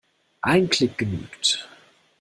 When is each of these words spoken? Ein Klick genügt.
Ein 0.41 0.67
Klick 0.67 0.97
genügt. 0.97 1.69